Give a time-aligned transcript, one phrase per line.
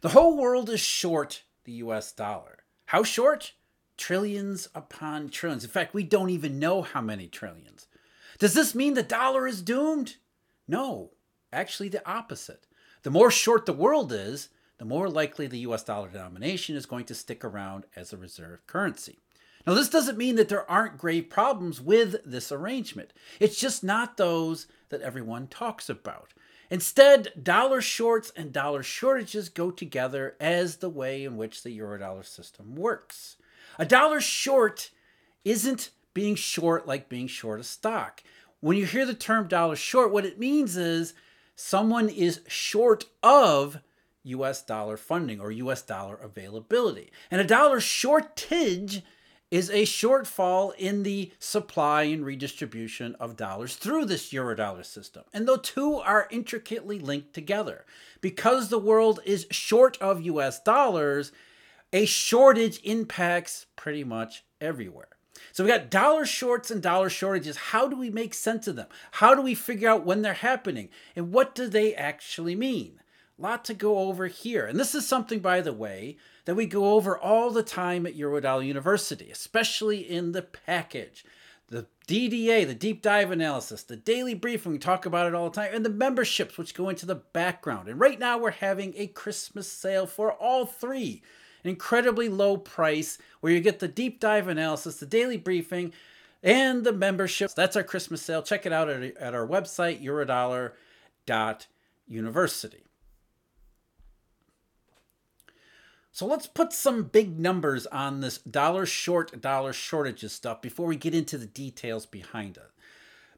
[0.00, 2.58] The whole world is short the US dollar.
[2.86, 3.54] How short?
[3.96, 5.64] Trillions upon trillions.
[5.64, 7.88] In fact, we don't even know how many trillions.
[8.38, 10.16] Does this mean the dollar is doomed?
[10.68, 11.10] No,
[11.52, 12.68] actually, the opposite.
[13.02, 17.04] The more short the world is, the more likely the US dollar denomination is going
[17.06, 19.18] to stick around as a reserve currency.
[19.66, 23.12] Now, this doesn't mean that there aren't grave problems with this arrangement.
[23.40, 26.32] It's just not those that everyone talks about.
[26.70, 32.24] Instead, dollar shorts and dollar shortages go together as the way in which the eurodollar
[32.24, 33.36] system works.
[33.78, 34.90] A dollar short
[35.44, 38.22] isn't being short like being short a stock.
[38.60, 41.14] When you hear the term dollar short, what it means is
[41.54, 43.78] someone is short of
[44.24, 47.10] US dollar funding or US dollar availability.
[47.30, 49.02] And a dollar shortage
[49.50, 55.24] is a shortfall in the supply and redistribution of dollars through this eurodollar system.
[55.32, 57.84] And the two are intricately linked together.
[58.20, 61.32] Because the world is short of US dollars,
[61.92, 65.08] a shortage impacts pretty much everywhere.
[65.52, 67.56] So we got dollar shorts and dollar shortages.
[67.56, 68.88] How do we make sense of them?
[69.12, 70.88] How do we figure out when they're happening?
[71.16, 73.00] And what do they actually mean?
[73.40, 74.66] Lot to go over here.
[74.66, 78.16] And this is something, by the way, that we go over all the time at
[78.16, 81.24] Eurodollar University, especially in the package.
[81.68, 85.60] The DDA, the deep dive analysis, the daily briefing, we talk about it all the
[85.60, 87.88] time, and the memberships, which go into the background.
[87.88, 91.22] And right now, we're having a Christmas sale for all three.
[91.62, 95.92] An incredibly low price where you get the deep dive analysis, the daily briefing,
[96.42, 97.54] and the memberships.
[97.54, 98.42] That's our Christmas sale.
[98.42, 102.87] Check it out at, at our website, eurodollar.university.
[106.18, 110.96] So let's put some big numbers on this dollar short, dollar shortages stuff before we
[110.96, 112.72] get into the details behind it.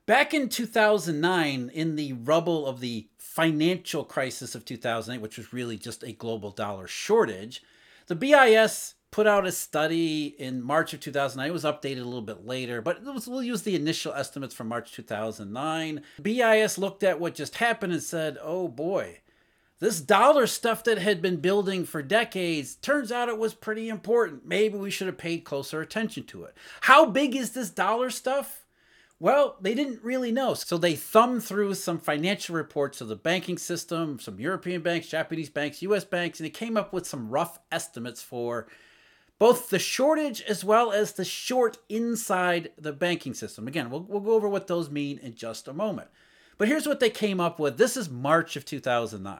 [0.06, 5.76] Back in 2009, in the rubble of the financial crisis of 2008, which was really
[5.76, 7.62] just a global dollar shortage,
[8.06, 11.50] the BIS put out a study in March of 2009.
[11.50, 14.68] It was updated a little bit later, but was, we'll use the initial estimates from
[14.68, 16.00] March 2009.
[16.22, 19.18] BIS looked at what just happened and said, oh boy,
[19.80, 24.46] this dollar stuff that had been building for decades turns out it was pretty important.
[24.46, 26.54] Maybe we should have paid closer attention to it.
[26.82, 28.66] How big is this dollar stuff?
[29.18, 30.54] Well, they didn't really know.
[30.54, 35.50] So they thumbed through some financial reports of the banking system, some European banks, Japanese
[35.50, 38.66] banks, US banks, and they came up with some rough estimates for
[39.38, 43.66] both the shortage as well as the short inside the banking system.
[43.66, 46.08] Again, we'll, we'll go over what those mean in just a moment.
[46.58, 47.78] But here's what they came up with.
[47.78, 49.38] This is March of 2009.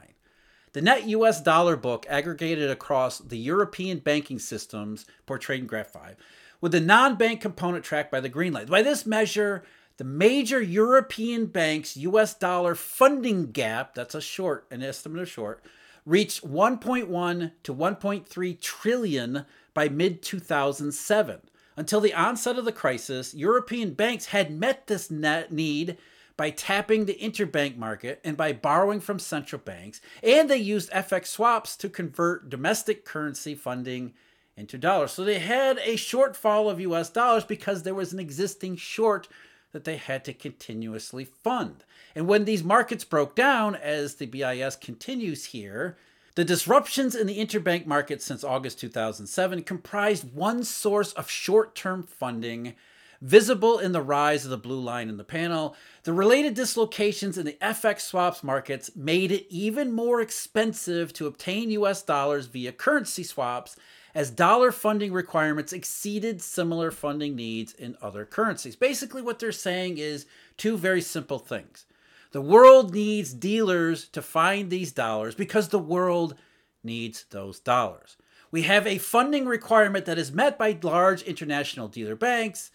[0.72, 6.16] The net US dollar book aggregated across the European banking systems portrayed in Graph 5,
[6.60, 8.66] with the non bank component tracked by the green line.
[8.66, 9.64] By this measure,
[9.96, 15.60] the major European banks' US dollar funding gap, that's a short, an estimate of short,
[16.06, 21.40] reached 1.1 to 1.3 trillion by mid 2007.
[21.76, 25.98] Until the onset of the crisis, European banks had met this net need
[26.40, 31.26] by tapping the interbank market and by borrowing from central banks, and they used FX
[31.26, 34.14] swaps to convert domestic currency funding
[34.56, 35.12] into dollars.
[35.12, 39.28] So they had a shortfall of US dollars because there was an existing short
[39.72, 41.84] that they had to continuously fund.
[42.14, 45.98] And when these markets broke down, as the BIS continues here,
[46.36, 52.02] the disruptions in the interbank market since August 2007 comprised one source of short term
[52.02, 52.76] funding
[53.20, 55.76] visible in the rise of the blue line in the panel.
[56.04, 61.70] The related dislocations in the FX swaps markets made it even more expensive to obtain
[61.70, 63.76] US dollars via currency swaps
[64.14, 68.74] as dollar funding requirements exceeded similar funding needs in other currencies.
[68.74, 70.26] Basically, what they're saying is
[70.56, 71.86] two very simple things.
[72.32, 76.36] The world needs dealers to find these dollars because the world
[76.82, 78.16] needs those dollars.
[78.52, 82.70] We have a funding requirement that is met by large international dealer banks,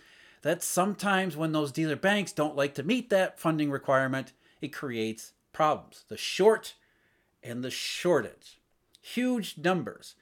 [0.46, 5.34] that sometimes when those dealer banks don't like to meet that funding requirement, it creates
[5.52, 6.06] problems.
[6.08, 6.76] The short
[7.42, 8.62] and the shortage.
[9.02, 10.14] Huge numbers.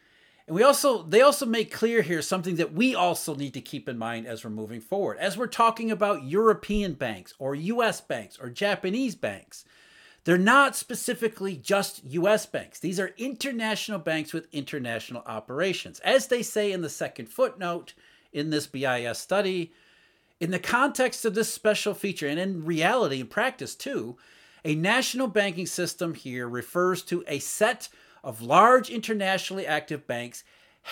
[0.47, 3.89] And we also they also make clear here something that we also need to keep
[3.89, 5.17] in mind as we're moving forward.
[5.17, 9.65] As we're talking about European banks or US banks or Japanese banks,
[10.23, 12.79] they're not specifically just US banks.
[12.79, 15.99] These are international banks with international operations.
[15.99, 17.93] As they say in the second footnote
[18.31, 19.73] in this BIS study,
[20.43, 24.17] in the context of this special feature, and in reality, in practice too,
[24.65, 27.87] a national banking system here refers to a set
[28.25, 30.43] of large internationally active banks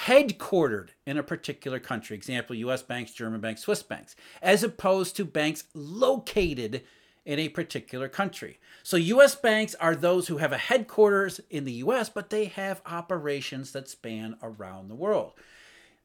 [0.05, 5.25] headquartered in a particular country, example, US banks, German banks, Swiss banks, as opposed to
[5.25, 6.83] banks located
[7.25, 8.57] in a particular country.
[8.83, 12.81] So US banks are those who have a headquarters in the US, but they have
[12.85, 15.33] operations that span around the world.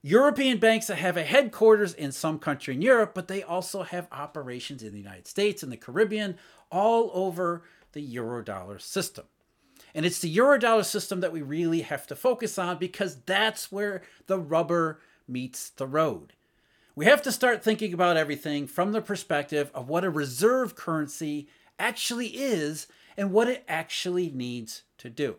[0.02, 4.06] European banks that have a headquarters in some country in Europe, but they also have
[4.12, 6.36] operations in the United States and the Caribbean,
[6.70, 7.62] all over
[7.92, 9.24] the Eurodollar system.
[9.94, 14.02] And it's the Eurodollar system that we really have to focus on because that's where
[14.26, 16.34] the rubber meets the road.
[16.94, 21.48] We have to start thinking about everything from the perspective of what a reserve currency
[21.78, 25.36] actually is and what it actually needs to do.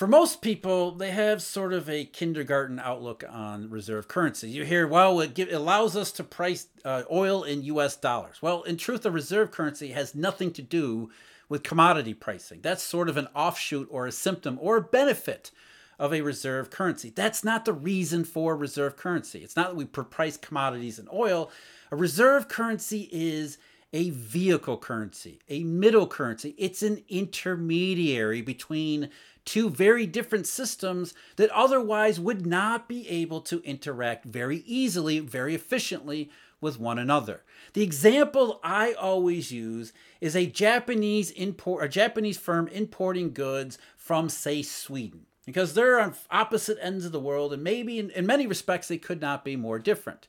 [0.00, 4.48] For most people, they have sort of a kindergarten outlook on reserve currency.
[4.48, 8.40] You hear, well, it, give, allows us to price uh, oil in US dollars.
[8.40, 11.10] Well, in truth, a reserve currency has nothing to do
[11.50, 12.60] with commodity pricing.
[12.62, 15.50] That's sort of an offshoot or a symptom or a benefit
[15.98, 17.12] of a reserve currency.
[17.14, 19.40] That's not the reason for reserve currency.
[19.40, 21.50] It's not that we price commodities and oil.
[21.90, 23.58] A reserve currency is
[23.92, 26.54] a vehicle currency, a middle currency.
[26.56, 29.10] It's an intermediary between
[29.50, 35.56] two very different systems that otherwise would not be able to interact very easily, very
[35.56, 36.30] efficiently
[36.60, 37.42] with one another.
[37.72, 44.28] The example I always use is a Japanese import a Japanese firm importing goods from
[44.28, 48.46] say Sweden because they're on opposite ends of the world and maybe in, in many
[48.46, 50.28] respects they could not be more different.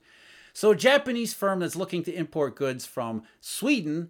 [0.52, 4.10] So a Japanese firm that's looking to import goods from Sweden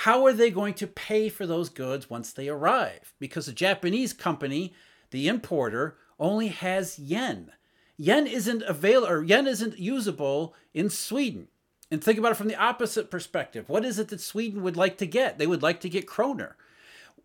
[0.00, 3.14] how are they going to pay for those goods once they arrive?
[3.18, 4.74] Because the Japanese company,
[5.10, 7.50] the importer, only has yen.
[7.96, 11.48] Yen isn't available or yen isn't usable in Sweden.
[11.90, 13.70] And think about it from the opposite perspective.
[13.70, 15.38] What is it that Sweden would like to get?
[15.38, 16.56] They would like to get kroner.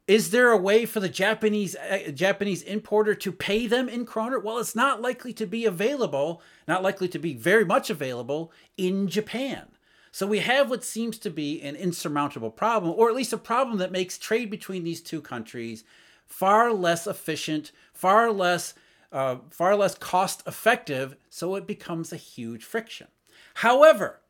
[0.08, 4.40] Is there a way for the Japanese uh, Japanese importer to pay them in kroner?
[4.40, 9.10] Well, it's not likely to be available, not likely to be very much available in
[9.10, 9.72] Japan.
[10.12, 13.78] So we have what seems to be an insurmountable problem, or at least a problem
[13.78, 15.84] that makes trade between these two countries
[16.26, 18.74] far less efficient, far less,
[19.12, 21.16] uh, far less cost effective.
[21.30, 23.08] So it becomes a huge friction.
[23.56, 24.22] However,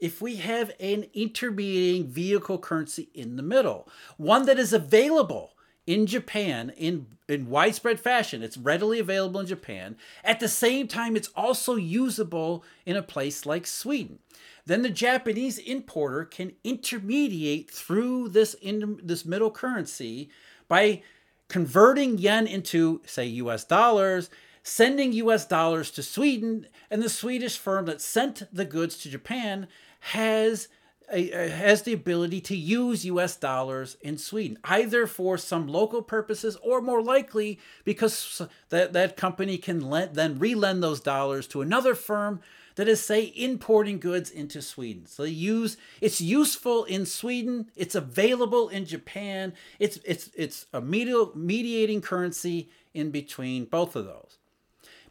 [0.00, 5.53] if we have an intermediating vehicle currency in the middle, one that is available
[5.86, 8.42] in Japan in, in widespread fashion.
[8.42, 9.96] It's readily available in Japan.
[10.22, 14.18] At the same time, it's also usable in a place like Sweden.
[14.66, 20.30] Then the Japanese importer can intermediate through this, in, this middle currency
[20.68, 21.02] by
[21.48, 24.30] converting yen into, say, US dollars,
[24.62, 29.68] sending US dollars to Sweden, and the Swedish firm that sent the goods to Japan
[30.00, 30.68] has
[31.10, 36.80] has the ability to use US dollars in Sweden, either for some local purposes or
[36.80, 42.40] more likely because that, that company can lend, then relend those dollars to another firm
[42.76, 45.06] that is, say, importing goods into Sweden.
[45.06, 50.80] So they use it's useful in Sweden, it's available in Japan, it's it's it's a
[50.80, 54.38] mediating currency in between both of those.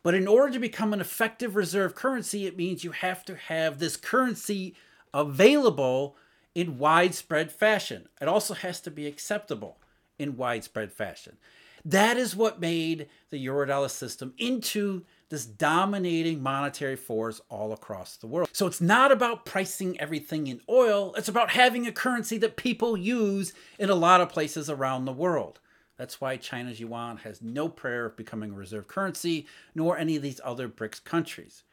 [0.02, 3.80] But in order to become an effective reserve currency, it means you have to have
[3.80, 4.76] this currency
[5.14, 6.16] available
[6.56, 8.08] in widespread fashion.
[8.22, 9.78] It also has to be acceptable
[10.20, 11.38] in widespread fashion.
[11.86, 18.28] That is what made the Eurodollar system into this dominating monetary force all across the
[18.28, 18.50] world.
[18.54, 22.96] So it's not about pricing everything in oil, it's about having a currency that people
[22.96, 25.60] use in a lot of places around the world.
[25.98, 30.22] That's why China's yuan has no prayer of becoming a reserve currency, nor any of
[30.22, 31.64] these other BRICS countries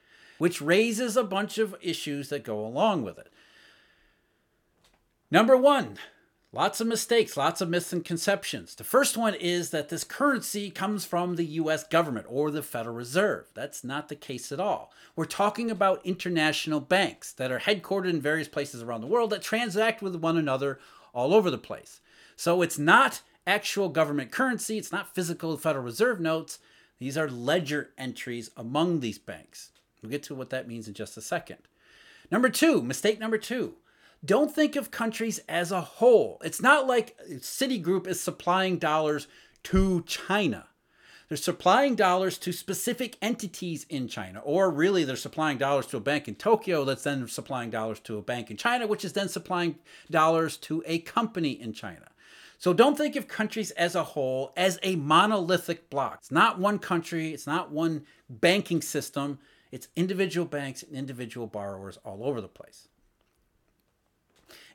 [0.40, 3.30] which raises a bunch of issues that go along with it.
[5.30, 5.98] Number one,
[6.50, 8.74] lots of mistakes, lots of misconceptions.
[8.74, 12.96] The first one is that this currency comes from the US government or the Federal
[12.96, 13.50] Reserve.
[13.52, 14.94] That's not the case at all.
[15.14, 19.42] We're talking about international banks that are headquartered in various places around the world that
[19.42, 20.78] transact with one another
[21.12, 22.00] all over the place.
[22.34, 26.60] So it's not actual government currency, it's not physical Federal Reserve notes.
[26.98, 29.70] These are ledger entries among these banks.
[30.02, 31.58] We'll get to what that means in just a second.
[32.30, 33.74] Number two, mistake number two.
[34.24, 36.40] Don't think of countries as a whole.
[36.44, 39.26] It's not like Citigroup is supplying dollars
[39.64, 40.66] to China.
[41.28, 46.00] They're supplying dollars to specific entities in China, or really they're supplying dollars to a
[46.00, 49.28] bank in Tokyo that's then supplying dollars to a bank in China, which is then
[49.28, 49.76] supplying
[50.10, 52.08] dollars to a company in China.
[52.58, 56.18] So don't think of countries as a whole as a monolithic block.
[56.18, 59.38] It's not one country, it's not one banking system,
[59.70, 62.88] it's individual banks and individual borrowers all over the place.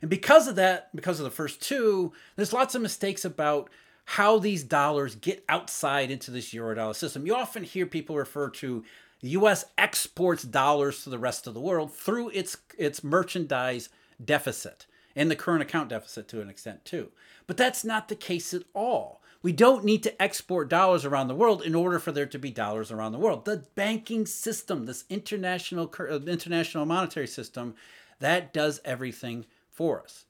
[0.00, 3.70] And because of that, because of the first two, there's lots of mistakes about
[4.10, 7.26] how these dollars get outside into this eurodollar system.
[7.26, 8.84] You often hear people refer to
[9.20, 13.88] the US exports dollars to the rest of the world through its its merchandise
[14.22, 14.86] deficit.
[15.18, 17.10] and the current account deficit to an extent too.
[17.46, 19.22] But that's not the case at all.
[19.42, 22.50] We don't need to export dollars around the world in order for there to be
[22.50, 23.44] dollars around the world.
[23.44, 27.74] The banking system, this international uh, international monetary system,
[28.20, 30.24] that does everything for us.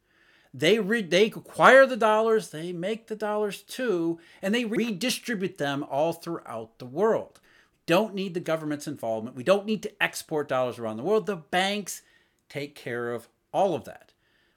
[0.52, 5.84] They re- they acquire the dollars, they make the dollars too, and they redistribute them
[5.84, 7.40] all throughout the world.
[7.86, 9.36] Don't need the government's involvement.
[9.36, 11.26] We don't need to export dollars around the world.
[11.26, 12.02] The banks
[12.48, 14.12] take care of all of that.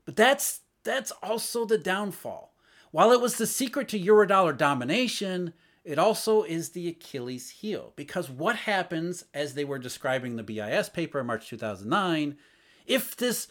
[0.05, 2.48] But that's that's also the downfall
[2.91, 5.53] while it was the secret to Eurodollar domination,
[5.84, 7.93] it also is the Achilles heel.
[7.96, 12.38] Because what happens, as they were describing the BIS paper in March 2009,
[12.86, 13.48] if this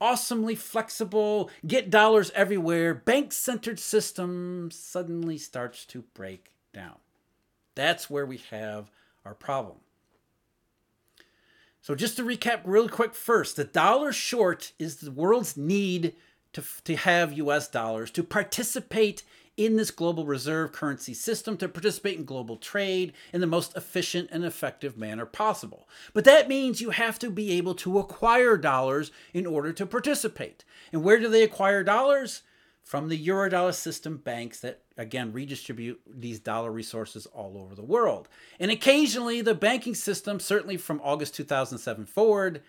[0.00, 6.96] awesomely flexible, get dollars everywhere, bank centered system suddenly starts to break down?
[7.74, 8.90] That's where we have
[9.24, 9.78] our problem.
[11.80, 16.14] So, just to recap real quick first, the dollar short is the world's need
[16.52, 19.22] to, to have US dollars, to participate
[19.58, 24.28] in this global reserve currency system, to participate in global trade in the most efficient
[24.30, 25.88] and effective manner possible.
[26.14, 30.64] But that means you have to be able to acquire dollars in order to participate.
[30.92, 32.42] And where do they acquire dollars?
[32.84, 38.28] From the Eurodollar system banks that, again, redistribute these dollar resources all over the world.
[38.58, 42.62] And occasionally, the banking system, certainly from August 2007 forward,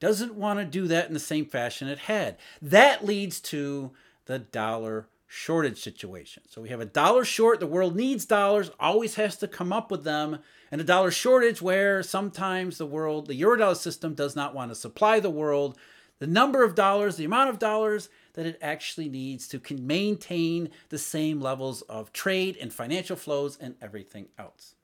[0.00, 2.36] doesn't want to do that in the same fashion it had.
[2.60, 3.92] That leads to
[4.26, 6.42] the dollar shortage situation.
[6.48, 9.90] So we have a dollar short, the world needs dollars, always has to come up
[9.90, 10.40] with them,
[10.72, 14.74] and a dollar shortage where sometimes the world, the Eurodollar system does not want to
[14.74, 15.78] supply the world
[16.20, 20.98] the number of dollars, the amount of dollars that it actually needs to maintain the
[20.98, 24.74] same levels of trade and financial flows and everything else.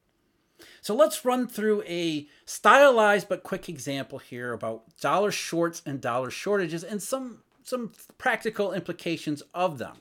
[0.80, 6.30] So let's run through a stylized but quick example here about dollar shorts and dollar
[6.30, 9.96] shortages and some, some practical implications of them.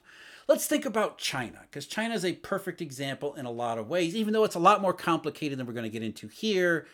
[0.48, 4.16] Let's think about China, because China is a perfect example in a lot of ways,
[4.16, 6.86] even though it's a lot more complicated than we're going to get into here.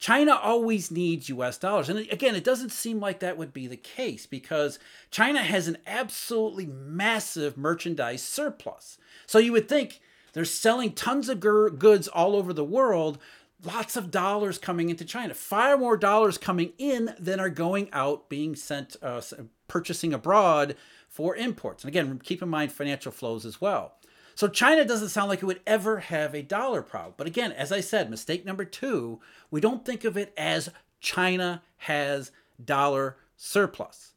[0.00, 1.88] China always needs US dollars.
[1.88, 4.80] And again, it doesn't seem like that would be the case because
[5.12, 8.98] China has an absolutely massive merchandise surplus.
[9.26, 10.00] So you would think
[10.32, 13.18] they're selling tons of goods all over the world,
[13.64, 18.28] lots of dollars coming into China, far more dollars coming in than are going out
[18.28, 19.20] being sent, uh,
[19.68, 20.76] purchasing abroad
[21.08, 21.84] for imports.
[21.84, 23.94] And again, keep in mind financial flows as well.
[24.34, 27.14] So China doesn't sound like it would ever have a dollar problem.
[27.16, 29.20] But again, as I said, mistake number two,
[29.50, 30.70] we don't think of it as
[31.00, 34.11] China has dollar surplus.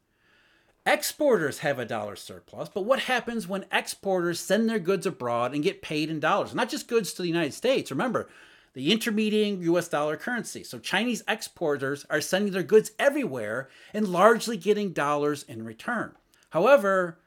[0.86, 5.64] Exporters have a dollar surplus, but what happens when exporters send their goods abroad and
[5.64, 6.54] get paid in dollars?
[6.54, 7.90] Not just goods to the United States.
[7.90, 8.30] Remember,
[8.74, 10.64] the intermediating US dollar currency.
[10.64, 16.14] So Chinese exporters are sending their goods everywhere and largely getting dollars in return.
[16.52, 17.18] However,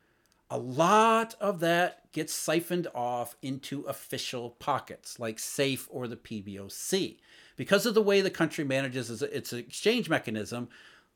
[0.50, 7.18] a lot of that gets siphoned off into official pockets like SAFE or the PBOC.
[7.56, 10.68] Because of the way the country manages its exchange mechanism,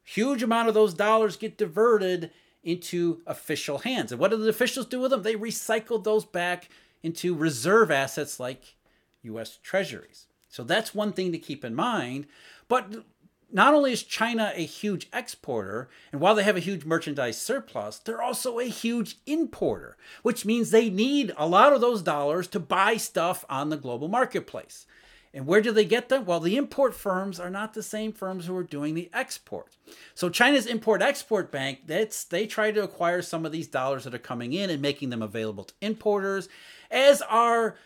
[0.05, 2.31] Huge amount of those dollars get diverted
[2.63, 4.13] into official hands.
[4.13, 5.23] And what do the officials do with them?
[5.23, 6.69] They recycle those back
[7.03, 8.77] into reserve assets like
[9.23, 10.27] US treasuries.
[10.49, 12.27] So that's one thing to keep in mind.
[12.69, 13.05] But
[13.53, 17.99] not only is China a huge exporter, and while they have a huge merchandise surplus,
[17.99, 22.61] they're also a huge importer, which means they need a lot of those dollars to
[22.61, 24.87] buy stuff on the global marketplace.
[25.35, 26.27] And where do they get them?
[26.27, 29.77] Well, the import firms are not the same firms who are doing the export.
[30.15, 34.19] So China's Import-Export Bank, that's they try to acquire some of these dollars that are
[34.19, 36.49] coming in and making them available to importers,
[36.91, 37.77] as are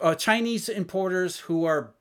[0.00, 1.94] uh, Chinese importers who are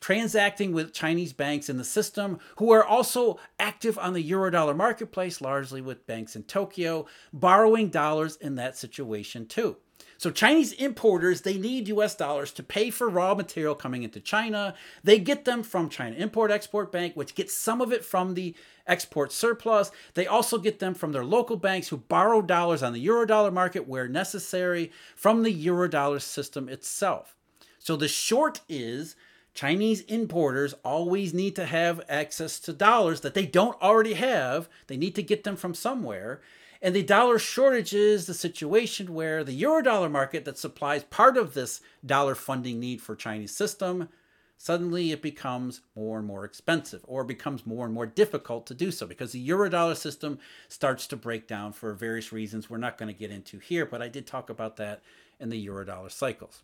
[0.00, 5.40] transacting with Chinese banks in the system, who are also active on the Eurodollar marketplace,
[5.40, 9.76] largely with banks in Tokyo, borrowing dollars in that situation too.
[10.18, 14.74] So Chinese importers, they need US dollars to pay for raw material coming into China.
[15.04, 18.54] They get them from China Import Export Bank, which gets some of it from the
[18.84, 19.92] export surplus.
[20.14, 23.86] They also get them from their local banks who borrow dollars on the eurodollar market
[23.86, 27.36] where necessary from the eurodollar system itself.
[27.78, 29.14] So the short is
[29.54, 34.68] Chinese importers always need to have access to dollars that they don't already have.
[34.88, 36.40] They need to get them from somewhere.
[36.80, 41.54] And the dollar shortage is the situation where the eurodollar market that supplies part of
[41.54, 44.08] this dollar funding need for Chinese system,
[44.56, 48.92] suddenly it becomes more and more expensive or becomes more and more difficult to do
[48.92, 53.12] so because the eurodollar system starts to break down for various reasons we're not going
[53.12, 55.02] to get into here, but I did talk about that
[55.40, 56.62] in the eurodollar cycles.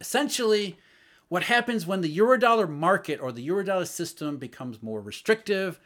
[0.00, 0.78] Essentially,
[1.28, 5.80] what happens when the eurodollar market or the eurodollar system becomes more restrictive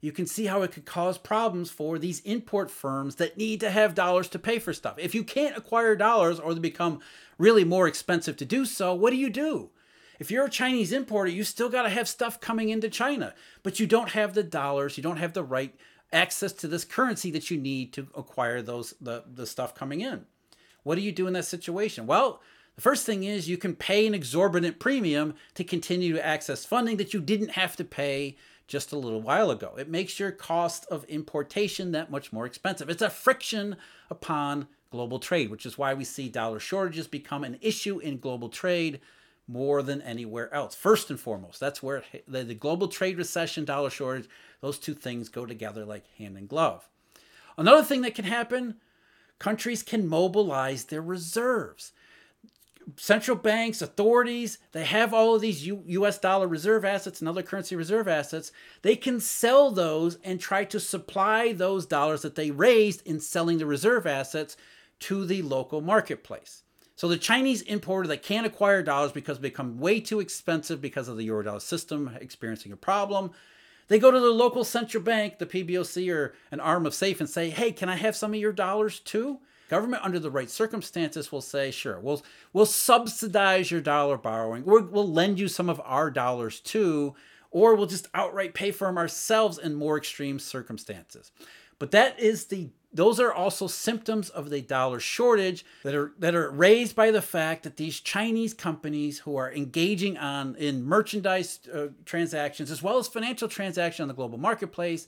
[0.00, 3.70] you can see how it could cause problems for these import firms that need to
[3.70, 4.96] have dollars to pay for stuff.
[4.98, 7.00] If you can't acquire dollars or they become
[7.38, 9.70] really more expensive to do so, what do you do?
[10.18, 13.78] If you're a Chinese importer, you still got to have stuff coming into China, but
[13.78, 15.74] you don't have the dollars, you don't have the right
[16.12, 20.24] access to this currency that you need to acquire those the, the stuff coming in.
[20.82, 22.06] What do you do in that situation?
[22.06, 22.40] Well,
[22.76, 26.98] the first thing is you can pay an exorbitant premium to continue to access funding
[26.98, 28.36] that you didn't have to pay
[28.66, 29.74] just a little while ago.
[29.78, 32.90] It makes your cost of importation that much more expensive.
[32.90, 33.76] It's a friction
[34.10, 38.48] upon global trade, which is why we see dollar shortages become an issue in global
[38.48, 39.00] trade
[39.48, 40.74] more than anywhere else.
[40.74, 44.28] First and foremost, that's where the, the global trade recession, dollar shortage,
[44.60, 46.88] those two things go together like hand and glove.
[47.56, 48.76] Another thing that can happen
[49.38, 51.92] countries can mobilize their reserves.
[52.96, 57.42] Central banks, authorities, they have all of these U- US dollar reserve assets and other
[57.42, 58.52] currency reserve assets.
[58.82, 63.58] They can sell those and try to supply those dollars that they raised in selling
[63.58, 64.56] the reserve assets
[65.00, 66.62] to the local marketplace.
[66.94, 71.08] So the Chinese importer that can't acquire dollars because they become way too expensive because
[71.08, 73.32] of the eurodollar system experiencing a problem,
[73.88, 77.28] they go to the local central bank, the PBOC or an arm of SAFE, and
[77.28, 81.32] say, "Hey, can I have some of your dollars too?" Government, under the right circumstances,
[81.32, 84.64] will say, "Sure, we'll we'll subsidize your dollar borrowing.
[84.64, 87.14] we will lend you some of our dollars too."
[87.52, 91.30] Or we'll just outright pay for them ourselves in more extreme circumstances.
[91.78, 96.34] But that is the those are also symptoms of the dollar shortage that are that
[96.34, 101.60] are raised by the fact that these Chinese companies who are engaging on in merchandise
[101.72, 105.06] uh, transactions as well as financial transactions on the global marketplace,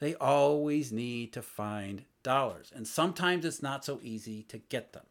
[0.00, 5.04] they always need to find dollars, and sometimes it's not so easy to get them.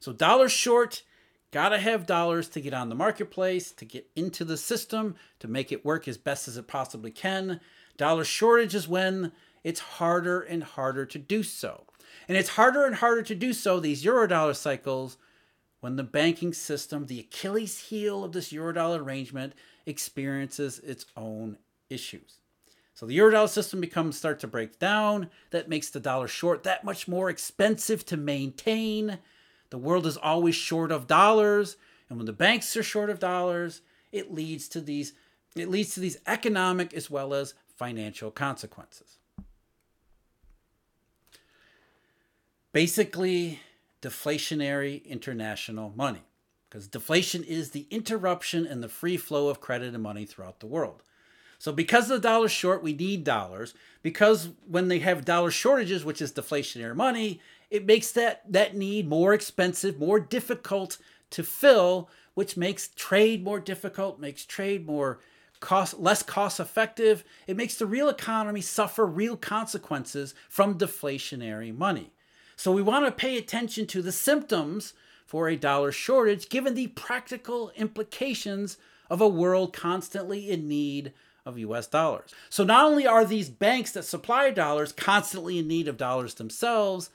[0.00, 1.02] So dollars short,
[1.50, 5.72] gotta have dollars to get on the marketplace, to get into the system, to make
[5.72, 7.60] it work as best as it possibly can.
[7.96, 9.32] Dollar shortage is when
[9.64, 11.84] it's harder and harder to do so.
[12.28, 15.16] And it's harder and harder to do so, these eurodollar cycles,
[15.80, 19.54] when the banking system, the Achilles heel of this eurodollar arrangement,
[19.86, 22.40] experiences its own issues.
[22.98, 25.30] So the eurodollar system becomes start to break down.
[25.50, 29.20] That makes the dollar short that much more expensive to maintain.
[29.70, 31.76] The world is always short of dollars,
[32.08, 35.12] and when the banks are short of dollars, it leads to these
[35.54, 39.18] it leads to these economic as well as financial consequences.
[42.72, 43.60] basically
[44.02, 46.22] deflationary international money
[46.68, 50.66] because deflation is the interruption in the free flow of credit and money throughout the
[50.66, 51.02] world.
[51.58, 53.74] So because the dollar's short, we need dollars.
[54.02, 57.40] Because when they have dollar shortages, which is deflationary money,
[57.70, 60.98] it makes that, that need more expensive, more difficult
[61.30, 65.18] to fill, which makes trade more difficult, makes trade more
[65.60, 67.24] cost less cost effective.
[67.46, 72.12] It makes the real economy suffer real consequences from deflationary money.
[72.56, 74.94] So we want to pay attention to the symptoms
[75.26, 78.78] for a dollar shortage given the practical implications
[79.10, 81.12] of a world constantly in need
[81.48, 82.34] of US dollars.
[82.50, 87.10] So not only are these banks that supply dollars constantly in need of dollars themselves,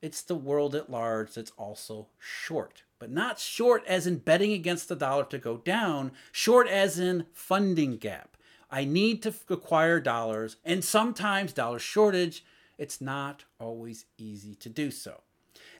[0.00, 2.82] it's the world at large that's also short.
[2.98, 7.26] But not short as in betting against the dollar to go down, short as in
[7.32, 8.36] funding gap.
[8.70, 12.44] I need to acquire dollars, and sometimes dollar shortage
[12.76, 15.20] it's not always easy to do so.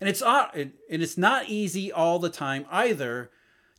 [0.00, 3.30] And it's, uh, and it's not easy all the time either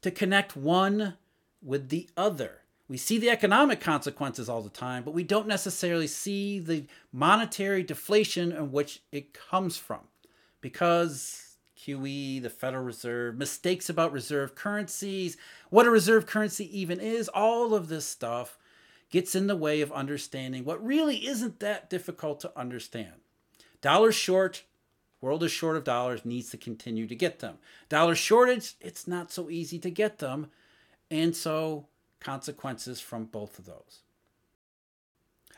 [0.02, 1.15] to connect one
[1.62, 2.64] with the other.
[2.88, 7.82] We see the economic consequences all the time, but we don't necessarily see the monetary
[7.82, 10.02] deflation in which it comes from.
[10.62, 15.38] Because QE, the Federal Reserve, mistakes about reserve currencies,
[15.69, 18.58] what a reserve currency even is, all of this stuff
[19.10, 23.13] gets in the way of understanding what really isn't that difficult to understand.
[23.82, 24.63] Dollars short,
[25.21, 27.58] world is short of dollars, needs to continue to get them.
[27.89, 30.48] Dollar shortage, it's not so easy to get them.
[31.12, 31.88] And so
[32.19, 34.01] consequences from both of those.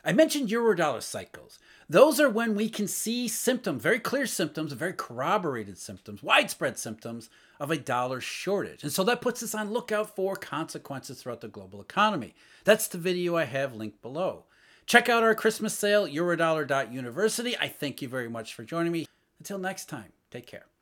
[0.04, 1.60] I mentioned eurodollar cycles.
[1.89, 7.30] Those are when we can see symptoms, very clear symptoms, very corroborated symptoms, widespread symptoms
[7.60, 8.84] of a dollar shortage.
[8.84, 12.36] And so that puts us on lookout for consequences throughout the global economy.
[12.63, 14.46] That's the video I have linked below.
[14.86, 17.58] Check out our Christmas sale, eurodollar.university.
[17.60, 19.08] I thank you very much for joining me.
[19.39, 20.77] Until next time, take care.